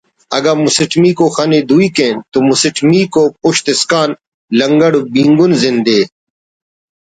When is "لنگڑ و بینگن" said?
4.57-5.51